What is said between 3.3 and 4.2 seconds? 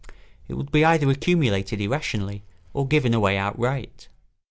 outright.